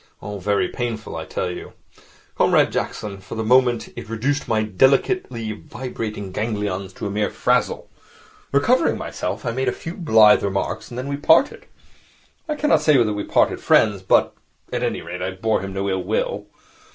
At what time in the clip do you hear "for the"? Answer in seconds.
3.19-3.43